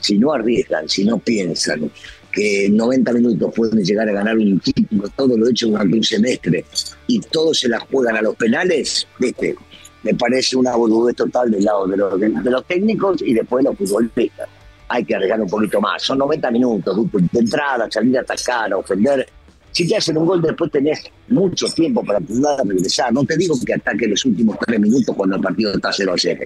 Si 0.00 0.18
no 0.18 0.32
arriesgan, 0.32 0.88
si 0.88 1.04
no 1.04 1.18
piensan, 1.18 1.90
que 2.30 2.66
en 2.66 2.76
90 2.76 3.12
minutos 3.12 3.52
pueden 3.54 3.82
llegar 3.82 4.08
a 4.08 4.12
ganar 4.12 4.36
un 4.36 4.60
título, 4.60 5.08
todo 5.16 5.36
lo 5.36 5.48
hecho 5.48 5.68
durante 5.68 5.96
un 5.96 6.04
semestre, 6.04 6.64
y 7.06 7.20
todos 7.20 7.60
se 7.60 7.68
la 7.68 7.80
juegan 7.80 8.16
a 8.16 8.22
los 8.22 8.36
penales, 8.36 9.06
¿viste? 9.18 9.56
me 10.04 10.14
parece 10.14 10.56
una 10.56 10.76
boludez 10.76 11.16
total 11.16 11.50
del 11.50 11.64
lado 11.64 11.86
de 11.86 11.96
los, 11.96 12.20
de, 12.20 12.28
los 12.28 12.64
técnicos 12.66 13.22
y 13.22 13.34
después 13.34 13.64
de 13.64 13.70
los 13.70 13.78
futbolistas. 13.78 14.48
Hay 14.94 15.04
que 15.04 15.16
arriesgar 15.16 15.40
un 15.40 15.48
poquito 15.48 15.80
más. 15.80 16.00
Son 16.04 16.18
90 16.18 16.52
minutos 16.52 16.96
de 17.32 17.40
entrada, 17.40 17.88
salir 17.90 18.16
a 18.16 18.20
atacar, 18.20 18.72
a 18.72 18.76
ofender. 18.76 19.26
Si 19.72 19.88
te 19.88 19.96
hacen 19.96 20.16
un 20.16 20.24
gol, 20.24 20.40
después 20.40 20.70
tenés 20.70 21.02
mucho 21.26 21.66
tiempo 21.66 22.04
para 22.04 22.20
poder 22.20 22.64
regresar. 22.64 23.12
No 23.12 23.24
te 23.24 23.36
digo 23.36 23.56
que 23.66 23.74
ataque 23.74 24.06
los 24.06 24.24
últimos 24.24 24.56
tres 24.64 24.78
minutos 24.78 25.16
cuando 25.16 25.34
el 25.34 25.42
partido 25.42 25.74
está 25.74 25.92
0 25.92 26.12
a 26.12 26.16
0. 26.16 26.44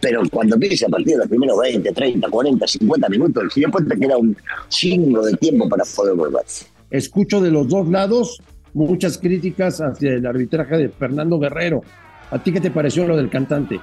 Pero 0.00 0.22
cuando 0.30 0.54
empieza 0.54 0.86
el 0.86 0.92
partido, 0.92 1.18
los 1.18 1.28
primeros 1.28 1.58
20, 1.58 1.90
30, 1.90 2.28
40, 2.28 2.66
50 2.68 3.08
minutos, 3.08 3.52
si 3.52 3.62
después 3.62 3.88
te 3.88 3.98
queda 3.98 4.16
un 4.16 4.36
chingo 4.68 5.26
de 5.26 5.36
tiempo 5.38 5.68
para 5.68 5.82
poder 5.84 6.14
volver. 6.14 6.44
Escucho 6.88 7.40
de 7.40 7.50
los 7.50 7.66
dos 7.66 7.88
lados 7.88 8.40
muchas 8.74 9.18
críticas 9.18 9.80
hacia 9.80 10.12
el 10.12 10.24
arbitraje 10.24 10.76
de 10.76 10.88
Fernando 10.88 11.40
Guerrero. 11.40 11.82
¿A 12.30 12.40
ti 12.40 12.52
qué 12.52 12.60
te 12.60 12.70
pareció 12.70 13.08
lo 13.08 13.16
del 13.16 13.28
cantante? 13.28 13.80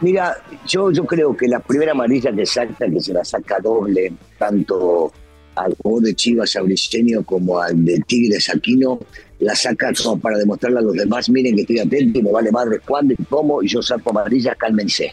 Mira, 0.00 0.36
yo, 0.66 0.90
yo 0.90 1.04
creo 1.04 1.36
que 1.36 1.46
la 1.46 1.60
primera 1.60 1.92
amarilla 1.92 2.32
que 2.32 2.44
salta, 2.44 2.88
que 2.88 3.00
se 3.00 3.12
la 3.12 3.24
saca 3.24 3.60
doble, 3.60 4.12
tanto 4.38 5.12
al 5.54 5.74
jugador 5.76 6.04
de 6.04 6.14
Chivas 6.14 6.56
Auriceño 6.56 7.22
como 7.24 7.60
al 7.60 7.84
de 7.84 8.00
Tigres 8.00 8.48
Aquino, 8.48 8.98
la 9.38 9.54
saca 9.54 9.92
como 10.02 10.18
para 10.18 10.38
demostrarle 10.38 10.78
a 10.78 10.82
los 10.82 10.94
demás, 10.94 11.28
miren 11.28 11.54
que 11.54 11.62
estoy 11.62 11.78
atento 11.80 12.18
y 12.18 12.22
me 12.22 12.32
vale 12.32 12.50
madre 12.50 12.80
cuándo 12.80 13.14
y 13.14 13.24
cómo, 13.24 13.62
y 13.62 13.68
yo 13.68 13.82
saco 13.82 14.10
amarilla, 14.10 14.54
cálmense. 14.54 15.12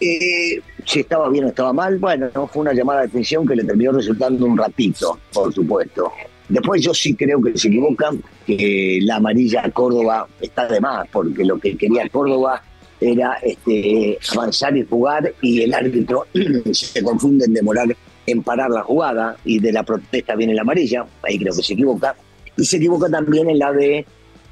Eh, 0.00 0.60
si 0.84 1.00
estaba 1.00 1.28
bien 1.30 1.44
o 1.44 1.48
estaba 1.48 1.72
mal, 1.72 1.98
bueno, 1.98 2.28
no 2.34 2.46
fue 2.46 2.62
una 2.62 2.72
llamada 2.72 3.00
de 3.00 3.06
atención 3.08 3.46
que 3.46 3.56
le 3.56 3.64
terminó 3.64 3.92
resultando 3.92 4.44
un 4.44 4.58
ratito, 4.58 5.18
por 5.32 5.52
supuesto. 5.52 6.12
Después 6.48 6.82
yo 6.82 6.94
sí 6.94 7.14
creo 7.14 7.42
que 7.42 7.56
se 7.58 7.68
equivocan, 7.68 8.22
que 8.46 8.98
la 9.02 9.16
amarilla 9.16 9.64
a 9.64 9.70
Córdoba 9.70 10.26
está 10.40 10.66
de 10.66 10.80
más, 10.80 11.06
porque 11.12 11.44
lo 11.44 11.58
que 11.58 11.76
quería 11.76 12.08
Córdoba 12.08 12.62
era 13.00 13.34
este, 13.42 14.18
avanzar 14.32 14.76
y 14.76 14.84
jugar 14.84 15.32
y 15.40 15.62
el 15.62 15.74
árbitro 15.74 16.26
se 16.72 17.02
confunde 17.02 17.44
en 17.44 17.54
demorar 17.54 17.88
en 18.26 18.42
parar 18.42 18.70
la 18.70 18.82
jugada 18.82 19.36
y 19.44 19.58
de 19.58 19.72
la 19.72 19.82
protesta 19.82 20.36
viene 20.36 20.54
la 20.54 20.62
amarilla, 20.62 21.06
ahí 21.22 21.38
creo 21.38 21.54
que 21.54 21.62
se 21.62 21.72
equivoca, 21.72 22.14
y 22.56 22.64
se 22.64 22.76
equivoca 22.76 23.08
también 23.08 23.48
en 23.48 23.58
la 23.58 23.72
de 23.72 24.04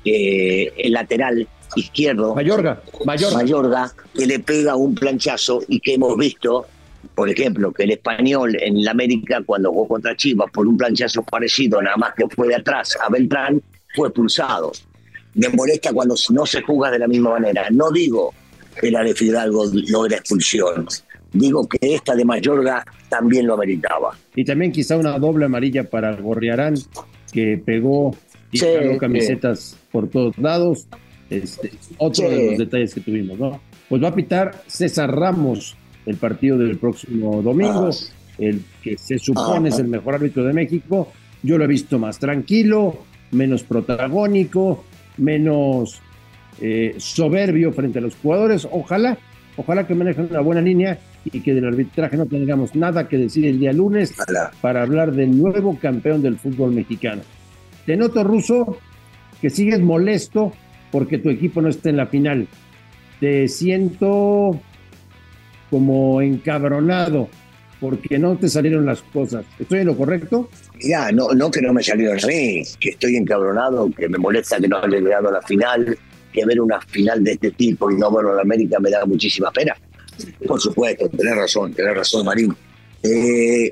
eh, 0.05 0.73
el 0.79 0.93
lateral 0.93 1.47
izquierdo, 1.75 2.35
Mayorga, 2.35 2.81
Mayorga. 3.05 3.37
Mayorga, 3.37 3.93
que 4.15 4.27
le 4.27 4.39
pega 4.39 4.77
un 4.77 4.95
planchazo 4.95 5.61
y 5.69 5.81
que 5.81 5.95
hemos 5.95 6.17
visto, 6.17 6.67
por 7.15 7.29
ejemplo, 7.29 7.73
que 7.73 7.83
el 7.83 7.91
español 7.91 8.57
en 8.61 8.83
la 8.83 8.93
América 8.93 9.43
cuando 9.45 9.71
jugó 9.71 9.89
contra 9.89 10.17
Chivas 10.17 10.51
por 10.51 10.67
un 10.67 10.77
planchazo 10.79 11.23
parecido, 11.23 11.83
nada 11.83 11.97
más 11.97 12.15
que 12.15 12.25
fue 12.29 12.49
de 12.49 12.55
atrás 12.55 12.97
a 13.05 13.11
Beltrán, 13.11 13.61
fue 13.95 14.09
expulsado. 14.09 14.73
Me 15.37 15.49
molesta 15.51 15.93
cuando 15.93 16.15
no 16.31 16.47
se 16.47 16.63
juega 16.63 16.91
de 16.91 16.99
la 16.99 17.07
misma 17.09 17.31
manera. 17.31 17.69
No 17.71 17.91
digo 17.91 18.33
que 18.81 18.91
la 18.91 19.03
de 19.03 19.15
Fidalgo 19.15 19.65
no 19.91 20.07
era 20.07 20.17
expulsión, 20.17 20.87
digo 21.33 21.67
que 21.69 21.79
esta 21.95 22.15
de 22.15 22.25
Mayorga 22.25 22.85
también 23.09 23.47
lo 23.47 23.55
ameritaba. 23.55 24.17
Y 24.35 24.45
también 24.45 24.73
quizá 24.73 24.97
una 24.97 25.19
doble 25.19 25.47
amarilla 25.47 25.85
para 25.89 26.15
Gorriarán, 26.17 26.75
que 27.33 27.61
pegó 27.65 28.15
y 28.53 28.59
Sí, 28.59 28.67
camisetas 29.01 29.77
por 29.93 30.09
todos 30.09 30.37
lados. 30.39 30.87
Este, 31.31 31.73
otro 31.99 32.29
Sí. 32.29 32.35
de 32.35 32.47
los 32.51 32.59
detalles 32.59 32.95
que 32.95 33.01
tuvimos, 33.01 33.39
¿no? 33.39 33.61
Pues 33.89 34.03
va 34.03 34.09
a 34.09 34.15
pitar 34.15 34.63
César 34.67 35.11
Ramos 35.11 35.77
el 36.07 36.17
partido 36.17 36.57
del 36.57 36.79
próximo 36.79 37.43
domingo, 37.43 37.91
Ah. 37.93 38.35
el 38.39 38.63
que 38.83 38.97
se 38.97 39.19
supone 39.19 39.69
Ah. 39.69 39.73
es 39.73 39.79
el 39.81 39.89
mejor 39.89 40.15
árbitro 40.15 40.45
de 40.45 40.53
México. 40.53 41.09
Yo 41.43 41.59
lo 41.59 41.65
he 41.65 41.67
visto 41.67 41.99
más 41.99 42.19
tranquilo, 42.19 42.99
menos 43.33 43.65
protagónico, 43.65 44.85
menos 45.17 46.01
eh, 46.61 46.95
soberbio 46.99 47.73
frente 47.73 47.99
a 47.99 48.03
los 48.03 48.17
jugadores. 48.17 48.67
Ojalá, 48.71 49.19
ojalá 49.57 49.87
que 49.87 49.95
manejen 49.95 50.29
una 50.31 50.41
buena 50.41 50.61
línea 50.61 50.99
y 51.25 51.41
que 51.41 51.55
del 51.55 51.67
arbitraje 51.67 52.17
no 52.17 52.27
tengamos 52.27 52.75
nada 52.75 53.09
que 53.09 53.19
decir 53.19 53.47
el 53.47 53.59
día 53.59 53.73
lunes 53.73 54.15
Ojalá. 54.19 54.53
para 54.61 54.83
hablar 54.83 55.13
del 55.13 55.37
nuevo 55.37 55.79
campeón 55.79 56.23
del 56.23 56.39
fútbol 56.39 56.73
mexicano. 56.73 57.23
Te 57.85 57.97
noto, 57.97 58.25
Ruso, 58.25 58.79
que 59.41 59.51
sigues 59.51 59.81
molesto 59.81 60.53
porque 60.91 61.19
tu 61.19 61.31
equipo 61.31 61.61
no 61.61 61.69
está 61.69 61.91
en 61.91 61.97
la 61.97 62.07
final. 62.07 62.49
Te 63.21 63.49
siento 63.49 64.61
como 65.71 66.21
encabronado 66.23 67.29
porque 67.81 68.19
no 68.19 68.37
te 68.37 68.49
salieron 68.49 68.87
las 68.87 69.03
cosas. 69.03 69.45
¿Estoy 69.59 69.81
en 69.81 69.87
lo 69.87 69.97
correcto? 69.97 70.49
Mirá, 70.83 71.13
no, 71.13 71.33
no 71.33 71.51
que 71.51 71.61
no 71.61 71.73
me 71.73 71.83
salieron 71.83 72.19
a 72.23 72.27
mí, 72.27 72.63
que 72.81 72.91
estoy 72.91 73.17
encabronado, 73.17 73.91
que 73.91 74.09
me 74.09 74.19
molesta 74.19 74.59
que 74.59 74.69
no 74.69 74.79
haya 74.79 74.99
llegado 74.99 75.29
a 75.29 75.33
la 75.33 75.43
final, 75.43 75.99
que 76.33 76.45
ver 76.45 76.61
una 76.61 76.81
final 76.81 77.23
de 77.25 77.33
este 77.33 77.51
tipo 77.53 77.91
y 77.91 77.97
no 77.97 78.11
verlo 78.11 78.35
en 78.35 78.41
América 78.41 78.79
me 78.79 78.91
da 78.91 79.05
muchísima 79.05 79.51
pena. 79.51 79.75
Por 80.47 80.61
supuesto, 80.61 81.09
tenés 81.11 81.37
razón, 81.37 81.75
tenés 81.75 81.97
razón, 81.97 82.25
Marín. 82.25 82.55
Eh, 83.03 83.71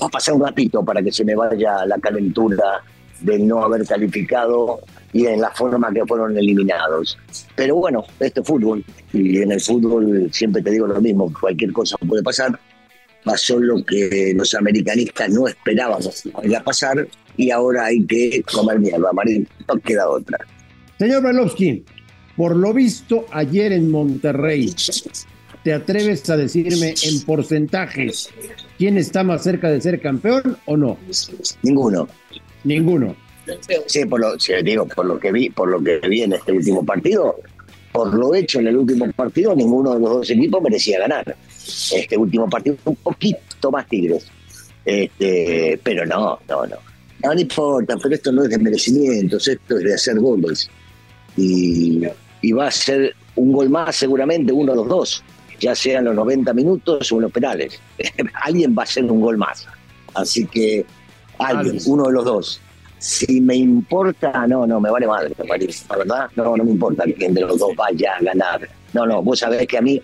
va 0.00 0.06
a 0.06 0.10
pasar 0.10 0.34
un 0.34 0.42
ratito 0.42 0.84
para 0.84 1.02
que 1.02 1.10
se 1.10 1.24
me 1.24 1.34
vaya 1.34 1.84
la 1.86 1.98
calentura 1.98 2.82
de 3.20 3.38
no 3.38 3.62
haber 3.64 3.86
calificado 3.86 4.80
y 5.12 5.26
en 5.26 5.40
la 5.40 5.50
forma 5.50 5.92
que 5.92 6.04
fueron 6.06 6.36
eliminados. 6.36 7.18
Pero 7.54 7.76
bueno, 7.76 8.04
esto 8.18 8.40
es 8.40 8.46
fútbol 8.46 8.84
y 9.12 9.38
en 9.38 9.52
el 9.52 9.60
fútbol 9.60 10.28
siempre 10.32 10.62
te 10.62 10.70
digo 10.70 10.86
lo 10.86 11.00
mismo, 11.00 11.32
cualquier 11.38 11.72
cosa 11.72 11.96
puede 11.98 12.22
pasar. 12.22 12.58
Pasó 13.24 13.58
lo 13.58 13.84
que 13.84 14.32
los 14.34 14.54
americanistas 14.54 15.30
no 15.30 15.46
esperábamos 15.46 16.22
que 16.22 16.48
iba 16.48 16.58
a 16.58 16.64
pasar 16.64 17.06
y 17.36 17.50
ahora 17.50 17.86
hay 17.86 18.04
que 18.04 18.42
comer 18.42 18.80
mierda, 18.80 19.12
Marín, 19.12 19.48
no 19.68 19.80
queda 19.80 20.08
otra. 20.08 20.38
Señor 20.98 21.22
Brailovsky, 21.22 21.84
por 22.36 22.56
lo 22.56 22.72
visto 22.72 23.26
ayer 23.30 23.72
en 23.72 23.90
Monterrey, 23.90 24.74
¿te 25.62 25.72
atreves 25.72 26.28
a 26.30 26.36
decirme 26.36 26.94
en 27.02 27.22
porcentajes 27.22 28.30
quién 28.78 28.98
está 28.98 29.22
más 29.22 29.42
cerca 29.42 29.70
de 29.70 29.80
ser 29.80 30.00
campeón 30.00 30.56
o 30.66 30.76
no? 30.76 30.98
Ninguno. 31.62 32.08
Ninguno. 32.64 33.16
Sí, 33.86 34.04
por 34.06 34.20
lo, 34.20 34.38
sí, 34.38 34.52
digo, 34.62 34.86
por 34.86 35.06
lo 35.06 35.18
que 35.18 35.32
vi, 35.32 35.50
por 35.50 35.68
lo 35.68 35.82
que 35.82 35.98
vi 36.08 36.22
en 36.22 36.32
este 36.32 36.52
último 36.52 36.84
partido, 36.84 37.36
por 37.92 38.12
lo 38.14 38.34
hecho 38.34 38.58
en 38.60 38.68
el 38.68 38.76
último 38.76 39.10
partido, 39.12 39.54
ninguno 39.54 39.94
de 39.94 40.00
los 40.00 40.10
dos 40.10 40.30
equipos 40.30 40.62
merecía 40.62 40.98
ganar. 41.00 41.36
Este 41.92 42.16
último 42.16 42.48
partido 42.48 42.76
un 42.84 42.96
poquito 42.96 43.70
más 43.70 43.86
Tigres. 43.86 44.26
Este, 44.84 45.78
pero 45.82 46.06
no, 46.06 46.38
no, 46.48 46.66
no. 46.66 46.76
No, 47.22 47.34
no 47.34 47.40
importa, 47.40 47.96
pero 48.02 48.14
esto 48.14 48.32
no 48.32 48.42
es 48.42 48.50
de 48.50 48.58
merecimientos, 48.58 49.46
esto 49.46 49.78
es 49.78 49.84
de 49.84 49.94
hacer 49.94 50.18
goles. 50.18 50.68
Y, 51.36 52.02
y 52.40 52.52
va 52.52 52.66
a 52.66 52.70
ser 52.70 53.14
un 53.36 53.52
gol 53.52 53.70
más 53.70 53.94
seguramente, 53.94 54.52
uno 54.52 54.72
de 54.72 54.76
los 54.76 54.88
dos, 54.88 55.24
ya 55.60 55.74
sea 55.74 56.00
en 56.00 56.06
los 56.06 56.14
90 56.16 56.52
minutos 56.52 57.12
o 57.12 57.16
en 57.16 57.22
los 57.22 57.32
penales. 57.32 57.78
alguien 58.42 58.74
va 58.76 58.82
a 58.82 58.84
hacer 58.84 59.04
un 59.04 59.20
gol 59.20 59.36
más. 59.36 59.66
Así 60.14 60.46
que 60.46 60.84
Alguien. 61.38 61.78
uno 61.86 62.06
de 62.06 62.12
los 62.12 62.24
dos. 62.24 62.60
Si 63.02 63.40
me 63.40 63.56
importa, 63.56 64.46
no, 64.46 64.64
no, 64.64 64.80
me 64.80 64.88
vale 64.90 65.06
madre, 65.08 65.34
Marín. 65.48 65.70
La 65.90 65.96
verdad, 65.96 66.30
no, 66.36 66.56
no 66.56 66.62
me 66.64 66.70
importa 66.70 67.04
quién 67.18 67.34
de 67.34 67.40
los 67.40 67.58
dos 67.58 67.74
vaya 67.76 68.12
a 68.16 68.22
ganar. 68.22 68.68
No, 68.92 69.04
no, 69.06 69.20
vos 69.22 69.40
sabés 69.40 69.66
que 69.66 69.78
a 69.78 69.82
mí, 69.82 70.00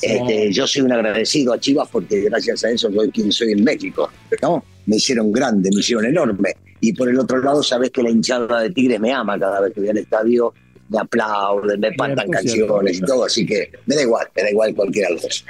este, 0.00 0.50
yo 0.52 0.66
soy 0.66 0.82
un 0.82 0.92
agradecido 0.92 1.52
a 1.52 1.60
Chivas 1.60 1.88
porque 1.92 2.22
gracias 2.22 2.64
a 2.64 2.70
eso 2.70 2.90
soy 2.90 3.10
quien 3.10 3.30
soy 3.32 3.52
en 3.52 3.64
México. 3.64 4.10
¿no? 4.40 4.64
Me 4.86 4.96
hicieron 4.96 5.30
grande, 5.30 5.68
me 5.74 5.80
hicieron 5.80 6.06
enorme. 6.06 6.54
Y 6.80 6.94
por 6.94 7.10
el 7.10 7.18
otro 7.18 7.38
lado, 7.42 7.62
sabés 7.62 7.90
que 7.90 8.02
la 8.02 8.08
hinchada 8.10 8.62
de 8.62 8.70
Tigres 8.70 8.98
me 8.98 9.12
ama 9.12 9.38
cada 9.38 9.60
vez 9.60 9.74
que 9.74 9.80
voy 9.80 9.90
al 9.90 9.98
estadio, 9.98 10.54
me 10.88 11.00
aplauden, 11.00 11.80
me 11.80 11.94
cantan 11.96 12.30
canciones 12.30 12.96
y 12.96 13.00
todo, 13.02 13.24
así 13.24 13.44
que 13.44 13.70
me 13.84 13.94
da 13.94 14.02
igual, 14.02 14.26
me 14.34 14.42
da 14.42 14.50
igual 14.50 14.74
cualquiera 14.74 15.08
de 15.08 15.14
los 15.14 15.22
dos. 15.22 15.44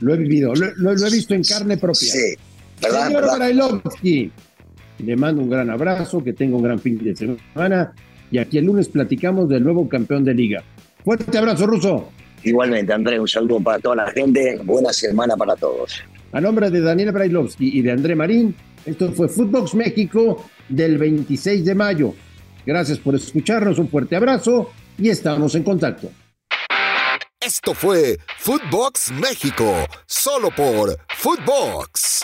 Lo 0.00 0.14
he 0.14 0.16
vivido, 0.16 0.54
lo, 0.54 0.70
lo- 0.76 0.94
lo 0.94 1.06
he 1.06 1.10
visto 1.10 1.34
en 1.34 1.42
carne 1.44 1.76
propia. 1.76 2.10
Sí, 2.10 2.34
¿verdad? 2.80 3.06
Señor 3.08 3.20
¿verdad? 3.22 3.38
Le 5.02 5.16
mando 5.16 5.42
un 5.42 5.50
gran 5.50 5.68
abrazo, 5.68 6.22
que 6.22 6.32
tenga 6.32 6.56
un 6.56 6.62
gran 6.62 6.78
fin 6.78 6.98
de 6.98 7.14
semana 7.14 7.92
y 8.30 8.38
aquí 8.38 8.58
el 8.58 8.64
lunes 8.64 8.88
platicamos 8.88 9.48
del 9.48 9.62
nuevo 9.62 9.88
campeón 9.88 10.24
de 10.24 10.34
liga. 10.34 10.64
Fuerte 11.04 11.36
abrazo, 11.36 11.66
Ruso. 11.66 12.10
Igualmente, 12.44 12.92
Andrés, 12.92 13.20
un 13.20 13.28
saludo 13.28 13.60
para 13.60 13.78
toda 13.78 13.96
la 13.96 14.10
gente, 14.10 14.58
buena 14.64 14.92
semana 14.92 15.36
para 15.36 15.54
todos. 15.54 16.02
A 16.32 16.40
nombre 16.40 16.70
de 16.70 16.80
Daniel 16.80 17.12
Brailovsky 17.12 17.78
y 17.78 17.82
de 17.82 17.92
André 17.92 18.16
Marín, 18.16 18.54
esto 18.86 19.12
fue 19.12 19.28
Footbox 19.28 19.74
México 19.74 20.44
del 20.68 20.98
26 20.98 21.64
de 21.64 21.74
mayo. 21.74 22.14
Gracias 22.64 22.98
por 22.98 23.14
escucharnos, 23.14 23.78
un 23.78 23.88
fuerte 23.88 24.16
abrazo 24.16 24.70
y 24.98 25.10
estamos 25.10 25.54
en 25.54 25.62
contacto. 25.62 26.08
Esto 27.38 27.74
fue 27.74 28.18
Footbox 28.38 29.12
México, 29.12 29.74
solo 30.06 30.48
por 30.56 30.96
Footbox. 31.16 32.22